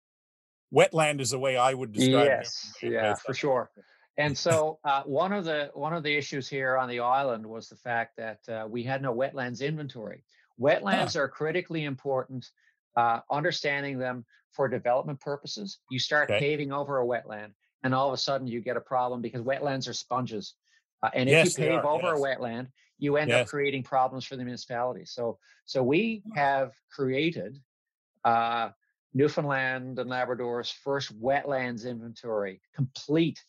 [0.75, 2.91] wetland is the way I would describe yes, it.
[2.91, 3.71] Yes, yeah, for sure.
[4.19, 7.69] And so uh, one of the one of the issues here on the island was
[7.69, 10.25] the fact that uh, we had no wetlands inventory.
[10.59, 12.49] Wetlands are critically important.
[12.97, 16.41] Uh, understanding them for development purposes, you start okay.
[16.41, 17.51] paving over a wetland,
[17.83, 20.55] and all of a sudden you get a problem because wetlands are sponges.
[21.03, 22.19] Uh, and if yes, you pave over yes.
[22.19, 23.43] a wetland, you end yes.
[23.43, 25.05] up creating problems for the municipality.
[25.05, 27.61] So, so we have created
[28.25, 28.71] uh,
[29.13, 33.43] Newfoundland and Labrador's first wetlands inventory, complete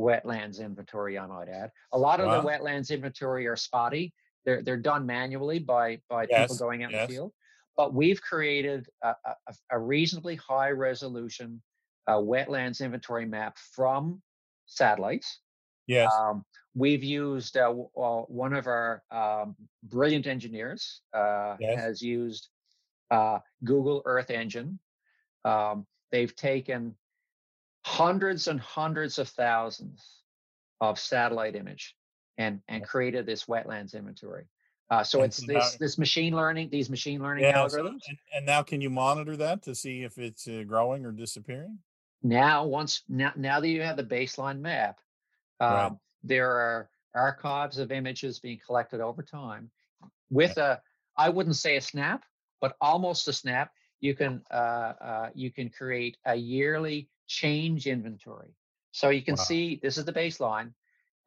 [0.00, 1.70] wetlands inventory, I might add.
[1.92, 2.40] A lot of wow.
[2.40, 4.12] the wetlands inventory are spotty.
[4.44, 6.50] They're they're done manually by by yes.
[6.50, 7.02] people going out yes.
[7.02, 7.32] in the field.
[7.76, 11.62] But we've created a, a, a reasonably high resolution
[12.06, 14.20] uh, wetlands inventory map from
[14.66, 15.40] satellites.
[15.86, 16.12] Yes.
[16.14, 21.80] Um, we've used uh, well, one of our um, brilliant engineers uh, yes.
[21.80, 22.48] has used
[23.10, 24.78] uh, Google Earth Engine.
[25.44, 26.94] Um, they've taken
[27.84, 30.22] hundreds and hundreds of thousands
[30.80, 31.94] of satellite image
[32.38, 34.44] and and created this wetlands inventory.
[34.90, 38.00] Uh, so And it's so this now- this machine learning, these machine learning Yeah, algorithms.
[38.08, 41.78] and, and now can you monitor that to see if it's uh, growing or disappearing?
[42.24, 45.00] now once now, now that you have the baseline map
[45.58, 45.92] um, Right.
[46.22, 49.68] there are archives of images being collected over time
[50.30, 50.80] with a
[51.16, 52.24] i wouldn't say a snap
[52.60, 58.54] but almost a snap you can uh, uh, you can create a yearly change inventory
[58.92, 59.44] so you can Wow.
[59.44, 60.72] see this is the baseline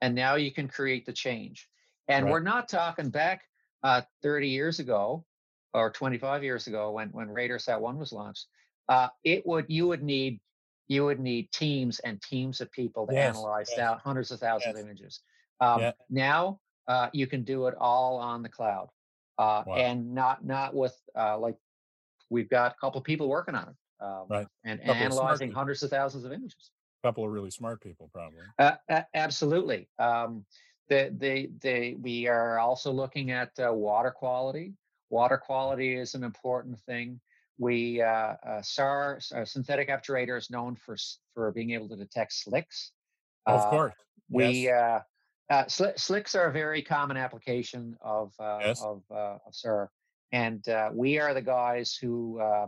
[0.02, 1.70] and now you can create the change
[2.08, 2.32] and Right.
[2.32, 3.44] we're not talking back
[3.84, 5.26] uh, 30 years ago
[5.74, 8.48] or 25 years ago when when RadarSat 1 was launched
[8.90, 10.40] uh, it would you would need
[10.88, 14.76] you would need teams and teams of people to Yes, analyze yes, hundreds of thousands
[14.76, 14.84] yes.
[14.84, 15.22] of images.
[15.60, 15.92] Um, Yeah.
[16.10, 18.90] Now uh, you can do it all on the cloud,
[19.38, 19.76] uh, Wow.
[19.76, 21.56] and not not with uh, like
[22.30, 24.48] we've got a couple of people working on it, um, Right.
[24.64, 26.72] and, and Couple of analyzing hundreds of thousands of images.
[27.04, 28.40] A couple of really smart people, probably.
[28.60, 29.88] Uh, a- absolutely.
[30.00, 30.46] Um,
[30.90, 34.74] the, the, the, we are also looking at uh, water quality.
[35.10, 37.20] Water quality is an important thing.
[37.58, 40.98] We uh, uh, SAR, uh, synthetic aperture, is known for
[41.34, 42.92] for being able to detect slicks.
[43.46, 43.94] of Uh, course.
[44.30, 44.74] We Yes.
[45.50, 48.82] uh, uh, sli- slicks are a very common application of uh, Yes.
[48.84, 49.90] of uh, of SAR,
[50.34, 52.68] and uh, we are the guys who, uh,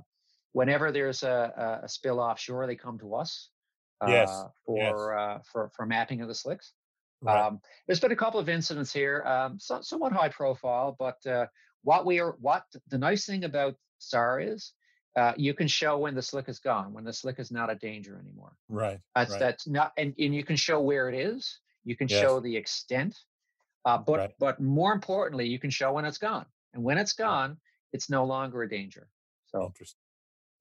[0.57, 3.51] whenever there's a, a, spill offshore, they come to us
[4.07, 6.73] Yes, uh, for uh, for for mapping of the slicks.
[7.21, 7.45] Right.
[7.45, 11.45] Um, there's been a couple of incidents here, um, so, somewhat high profile, but uh,
[11.83, 14.73] what we are, what the nice thing about SAR is,
[15.15, 17.75] uh, you can show when the slick is gone, when the slick is not a
[17.75, 18.53] danger anymore.
[18.69, 18.99] right.
[19.15, 19.39] That's right.
[19.39, 21.59] that's not, and, and you can show where it is.
[21.85, 22.19] You can Yes.
[22.19, 23.15] show the extent,
[23.85, 24.33] uh, but Right.
[24.39, 26.45] but more importantly, you can show when it's gone.
[26.73, 27.57] And when it's gone,
[27.93, 29.07] it's no longer a danger.
[29.45, 30.06] So Interesting.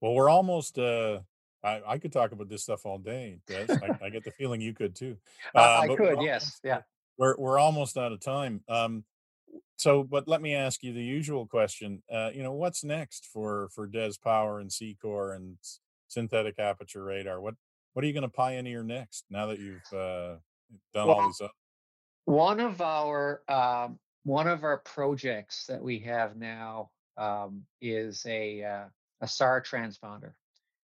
[0.00, 0.78] Well, we're almost.
[0.78, 1.20] Uh,
[1.64, 3.66] I, I could talk about this stuff all day, Des.
[3.68, 5.16] I, I get the feeling you could too.
[5.54, 6.82] uh, Uh, I could, yes, yeah.
[7.18, 8.62] We're we're almost out of time.
[8.68, 9.04] Um,
[9.76, 12.02] so, but let me ask you the usual question.
[12.12, 15.56] Uh, you know, what's next for for Des Power and C-CORE and
[16.09, 17.40] synthetic aperture radar?
[17.40, 17.54] What
[17.92, 20.37] what are you going to pioneer next now that you've uh,
[20.94, 21.40] done all these?
[21.40, 21.52] Up?
[22.26, 28.62] One of our um, one of our projects that we have now um, is a
[28.62, 28.85] uh,
[29.20, 30.33] a SAR transponder.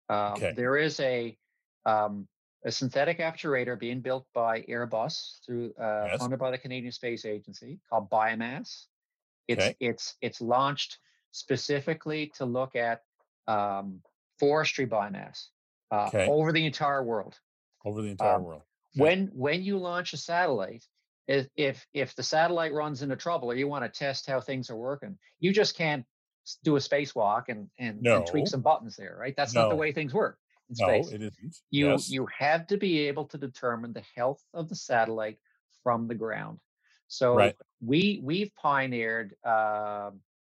[0.09, 0.53] Um, Okay.
[0.55, 1.37] There is a
[1.85, 2.27] um,
[2.65, 6.19] a synthetic aperture being built by Airbus through uh, Yes.
[6.19, 8.85] funded by the Canadian Space Agency called Biomass.
[9.47, 9.75] It's Okay.
[9.79, 10.99] it's it's launched
[11.31, 13.01] specifically to look at
[13.47, 14.01] um,
[14.39, 15.47] forestry biomass
[15.91, 16.27] uh, Okay.
[16.27, 17.39] over the entire world
[17.85, 18.61] over the entire um, world.
[18.95, 19.01] Okay.
[19.01, 20.85] when when you launch a satellite
[21.27, 24.69] if if if the satellite runs into trouble or you want to test how things
[24.69, 26.05] are working you just can't
[26.63, 29.91] do a spacewalk and and, and tweak some buttons there right that's not the way
[29.91, 30.37] things work
[30.69, 31.09] in space.
[31.09, 31.55] No, it isn't.
[31.71, 32.09] you yes.
[32.09, 35.37] you have to be able to determine the health of the satellite
[35.83, 36.59] from the ground
[37.07, 37.55] so Right.
[37.81, 39.35] we we've pioneered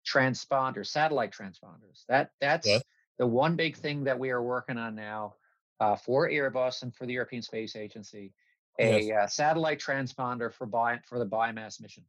[0.05, 2.83] transponders satellite transponders that that's Yes.
[3.19, 5.35] the one big thing that we are working on now
[5.79, 8.33] uh, for airbus and for the european space agency
[8.79, 9.11] a Yes.
[9.23, 12.03] uh, satellite transponder for bi- for the biomass mission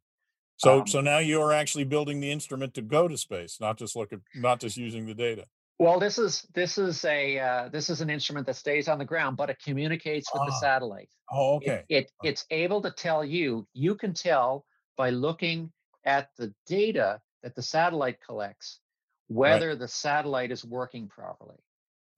[0.59, 3.95] So um, so now you're actually building the instrument to go to space, not just
[3.95, 5.45] look at not just using the data.
[5.79, 9.05] well this is this is a uh, this is an instrument that stays on the
[9.05, 11.83] ground but it communicates with the Ah, satellite Oh, It- okay.
[11.89, 14.65] It, it's able to tell you, you can tell
[14.97, 15.71] by looking
[16.05, 18.79] at the data that the satellite collects
[19.27, 21.55] whether the satellite is working properly.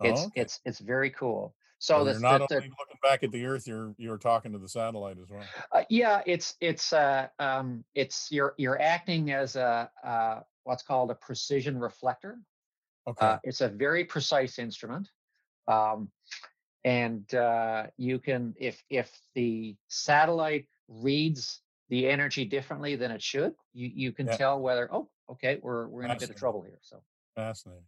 [0.04, 0.42] It's oh, okay.
[0.42, 1.54] it's it's very cool.
[1.80, 4.52] So So the, you're not the, the- only back at the Earth, you're you're talking
[4.54, 5.44] to the satellite as well.
[5.72, 11.12] uh, yeah, it's it's uh um it's you're you're acting as a uh what's called
[11.12, 12.40] a precision reflector.
[13.08, 13.26] Okay.
[13.26, 15.10] Uh, it's a very precise instrument.
[15.68, 16.12] Um,
[16.84, 23.54] and uh, you can, if if the satellite reads the energy differently than it should,
[23.74, 24.38] you, you can Yeah.
[24.38, 26.80] tell whether, oh, okay, we're we're in a bit of trouble here.
[26.82, 27.04] So
[27.36, 27.84] Fascinating.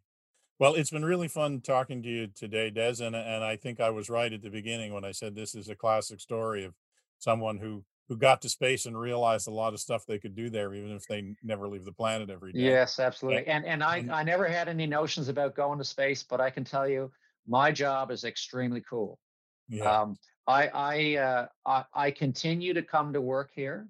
[0.59, 3.89] Well, it's been really fun talking to you today, Des, and and I think I
[3.89, 6.75] was right at the beginning when I said this is a classic story of
[7.17, 10.49] someone who who got to space and realized a lot of stuff they could do
[10.49, 12.59] there, even if they never leave the planet every day.
[12.59, 13.45] yes, absolutely.
[13.47, 16.63] And and I I never had any notions about going to space, but I can
[16.63, 17.11] tell you,
[17.47, 19.19] my job is extremely cool.
[19.67, 19.97] Yeah.
[20.01, 23.89] Um, I I, uh, I I continue to come to work here.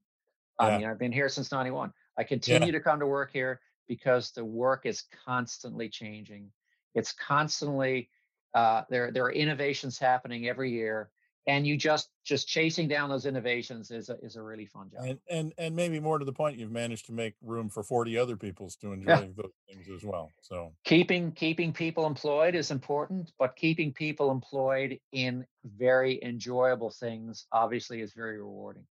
[0.60, 0.72] I Yeah.
[0.72, 1.94] mean, I've been here since '91.
[2.18, 3.62] I continue to come to work here
[3.96, 6.52] because the work is constantly changing.
[6.96, 8.10] It's constantly
[8.54, 9.12] uh, there.
[9.12, 11.12] There are innovations happening every year,
[11.48, 15.06] and you just just chasing down those innovations is a, is a really fun job.
[15.06, 18.18] and and and maybe more to the point, you've managed to make room for forty
[18.18, 19.20] other peoples to enjoy Yeah.
[19.38, 20.30] those things as well.
[20.42, 27.46] So keeping keeping people employed is important, but keeping people employed in very enjoyable things
[27.52, 28.86] obviously is very rewarding.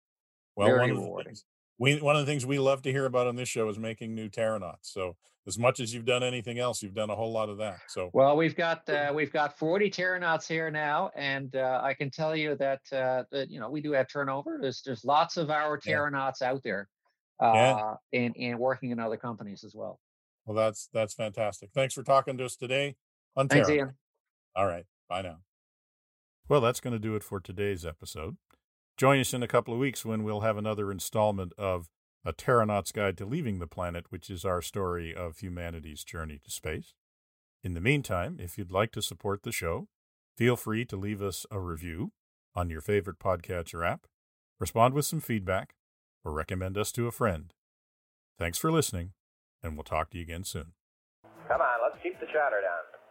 [0.56, 1.32] well, Very one of the rewarding.
[1.34, 1.44] things
[1.82, 4.14] we one of the things we love to hear about on this show is making
[4.14, 4.92] new Terranauts.
[4.92, 5.16] So
[5.48, 7.80] as much as you've done anything else, you've done a whole lot of that.
[7.88, 12.08] So well, we've got uh, we've got 40 Terranauts here now, and uh, I can
[12.08, 14.58] tell you that uh, that you know we do have turnover.
[14.62, 16.50] There's there's lots of our Terranauts yeah.
[16.50, 16.88] out there,
[17.40, 17.74] yeah.
[17.74, 19.98] Uh, and and working in other companies as well.
[20.46, 21.70] Well, that's that's fantastic.
[21.74, 22.94] Thanks for talking to us today
[23.34, 23.94] on Thanks, Ian.
[24.54, 25.38] All right, bye now.
[26.48, 28.36] Well, that's going to do it for today's episode.
[28.96, 31.88] Join us in a couple of weeks when we'll have another installment of
[32.24, 36.50] A Terranaut's Guide to Leaving the Planet, which is our story of humanity's journey to
[36.50, 36.94] space.
[37.64, 39.88] In the meantime, if you'd like to support the show,
[40.36, 42.12] feel free to leave us a review
[42.54, 44.06] on your favorite podcatcher app,
[44.60, 45.74] respond with some feedback,
[46.24, 47.54] or recommend us to a friend.
[48.38, 49.12] Thanks for listening,
[49.62, 50.72] and we'll talk to you again soon.
[51.48, 53.01] Come on, let's keep the chatter down.